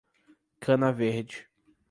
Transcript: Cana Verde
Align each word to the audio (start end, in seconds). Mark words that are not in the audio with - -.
Cana 0.59 0.89
Verde 0.91 1.45